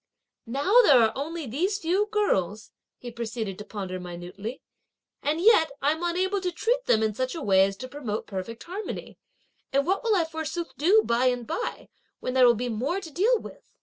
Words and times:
"Now 0.47 0.81
there 0.81 0.99
are 0.99 1.11
only 1.15 1.45
these 1.45 1.77
few 1.77 2.07
girls," 2.07 2.71
he 2.97 3.11
proceeded 3.11 3.59
to 3.59 3.63
ponder 3.63 3.99
minutely, 3.99 4.63
"and 5.21 5.39
yet, 5.39 5.69
I'm 5.79 6.01
unable 6.03 6.41
to 6.41 6.51
treat 6.51 6.85
them 6.87 7.03
in 7.03 7.13
such 7.13 7.35
a 7.35 7.41
way 7.43 7.63
as 7.65 7.77
to 7.77 7.87
promote 7.87 8.25
perfect 8.25 8.63
harmony; 8.63 9.19
and 9.71 9.85
what 9.85 10.03
will 10.03 10.15
I 10.15 10.25
forsooth 10.25 10.75
do 10.75 11.03
by 11.05 11.27
and 11.27 11.45
by 11.45 11.89
(when 12.19 12.33
there 12.33 12.47
will 12.47 12.55
be 12.55 12.67
more 12.67 12.99
to 12.99 13.11
deal 13.11 13.37
with)!" 13.37 13.61